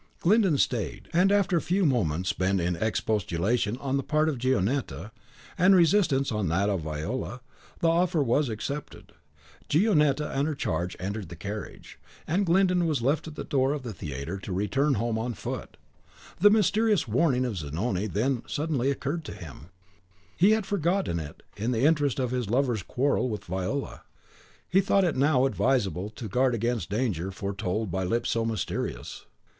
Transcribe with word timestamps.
Glyndon 0.19 0.57
stayed, 0.57 1.09
and 1.13 1.31
after 1.31 1.57
a 1.57 1.61
few 1.61 1.85
moments 1.85 2.29
spent 2.29 2.59
in 2.59 2.75
expostulation 2.75 3.77
on 3.77 3.97
the 3.97 4.03
part 4.03 4.29
of 4.29 4.39
Gionetta, 4.39 5.11
and 5.59 5.75
resistance 5.75 6.31
on 6.31 6.47
that 6.47 6.71
of 6.71 6.81
Viola, 6.81 7.39
the 7.81 7.87
offer 7.87 8.23
was 8.23 8.49
accepted. 8.49 9.11
Gionetta 9.69 10.35
and 10.35 10.47
her 10.47 10.55
charge 10.55 10.97
entered 10.99 11.29
the 11.29 11.35
carriage, 11.35 11.99
and 12.25 12.47
Glyndon 12.47 12.87
was 12.87 13.03
left 13.03 13.27
at 13.27 13.35
the 13.35 13.43
door 13.43 13.73
of 13.73 13.83
the 13.83 13.93
theatre 13.93 14.39
to 14.39 14.51
return 14.51 14.95
home 14.95 15.19
on 15.19 15.35
foot. 15.35 15.77
The 16.39 16.49
mysterious 16.49 17.07
warning 17.07 17.45
of 17.45 17.57
Zanoni 17.57 18.07
then 18.07 18.41
suddenly 18.47 18.89
occurred 18.89 19.23
to 19.25 19.33
him; 19.35 19.67
he 20.35 20.49
had 20.53 20.65
forgotten 20.65 21.19
it 21.19 21.43
in 21.55 21.69
the 21.69 21.81
interest 21.85 22.17
of 22.17 22.31
his 22.31 22.49
lover's 22.49 22.81
quarrel 22.81 23.29
with 23.29 23.45
Viola. 23.45 24.01
He 24.67 24.81
thought 24.81 25.03
it 25.03 25.15
now 25.15 25.45
advisable 25.45 26.09
to 26.09 26.27
guard 26.27 26.55
against 26.55 26.89
danger 26.89 27.29
foretold 27.29 27.91
by 27.91 28.03
lips 28.03 28.31
so 28.31 28.43
mysterious. 28.43 29.27